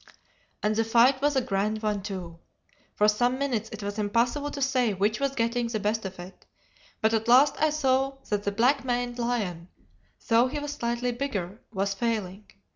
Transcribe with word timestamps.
And 0.63 0.75
the 0.75 0.83
fight 0.83 1.21
was 1.21 1.35
a 1.35 1.41
grand 1.41 1.83
one 1.83 2.01
too. 2.01 2.39
For 2.95 3.07
some 3.07 3.37
minutes 3.37 3.69
it 3.71 3.83
was 3.83 3.99
impossible 3.99 4.49
to 4.49 4.59
say 4.59 4.95
which 4.95 5.19
was 5.19 5.35
getting 5.35 5.67
the 5.67 5.79
best 5.79 6.05
of 6.05 6.17
it, 6.19 6.47
but 7.01 7.13
at 7.13 7.27
last 7.27 7.55
I 7.61 7.69
saw 7.69 8.17
that 8.31 8.41
the 8.41 8.51
black 8.51 8.83
maned 8.83 9.19
lion, 9.19 9.67
though 10.27 10.47
he 10.47 10.57
was 10.57 10.71
slightly 10.73 11.11
bigger, 11.11 11.59
was 11.71 11.93
failing. 11.93 12.47